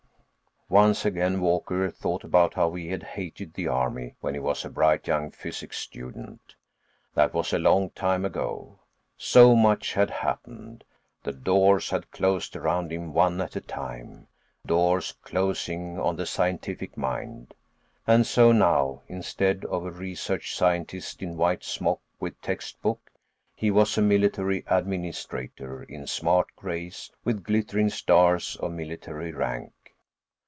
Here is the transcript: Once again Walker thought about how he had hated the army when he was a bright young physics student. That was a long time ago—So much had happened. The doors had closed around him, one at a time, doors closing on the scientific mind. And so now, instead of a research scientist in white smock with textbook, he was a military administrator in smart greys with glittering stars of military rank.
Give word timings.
Once 0.71 1.03
again 1.03 1.41
Walker 1.41 1.89
thought 1.91 2.23
about 2.23 2.53
how 2.53 2.73
he 2.75 2.87
had 2.91 3.03
hated 3.03 3.53
the 3.55 3.67
army 3.67 4.15
when 4.21 4.33
he 4.33 4.39
was 4.39 4.63
a 4.63 4.69
bright 4.69 5.05
young 5.05 5.29
physics 5.29 5.77
student. 5.77 6.55
That 7.13 7.33
was 7.33 7.51
a 7.51 7.59
long 7.59 7.89
time 7.89 8.23
ago—So 8.23 9.53
much 9.53 9.95
had 9.95 10.09
happened. 10.09 10.85
The 11.23 11.33
doors 11.33 11.89
had 11.89 12.09
closed 12.09 12.55
around 12.55 12.89
him, 12.93 13.11
one 13.13 13.41
at 13.41 13.57
a 13.57 13.59
time, 13.59 14.27
doors 14.65 15.11
closing 15.23 15.99
on 15.99 16.15
the 16.15 16.25
scientific 16.25 16.95
mind. 16.95 17.53
And 18.07 18.25
so 18.25 18.53
now, 18.53 19.01
instead 19.09 19.65
of 19.65 19.85
a 19.85 19.91
research 19.91 20.55
scientist 20.55 21.21
in 21.21 21.35
white 21.35 21.65
smock 21.65 21.99
with 22.17 22.41
textbook, 22.41 23.11
he 23.53 23.71
was 23.71 23.97
a 23.97 24.01
military 24.01 24.63
administrator 24.67 25.83
in 25.83 26.07
smart 26.07 26.47
greys 26.55 27.11
with 27.25 27.43
glittering 27.43 27.89
stars 27.89 28.55
of 28.61 28.71
military 28.71 29.33
rank. 29.33 29.73